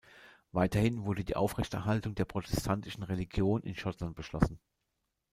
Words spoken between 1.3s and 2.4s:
Aufrechterhaltung der